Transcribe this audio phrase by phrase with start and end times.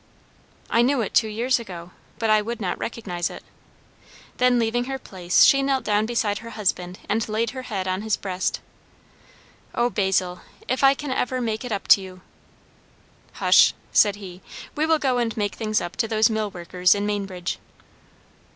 [0.71, 3.43] "I knew it two years ago but I would not recognise it."
[4.37, 8.01] Then leaving her place she knelt down beside her husband and laid her head on
[8.01, 8.61] his breast.
[9.75, 12.21] "O Basil, if I can ever make up to you!"
[13.33, 14.41] "Hush!" said he.
[14.75, 17.59] "We will go and make things up to those millworkers in Mainbridge."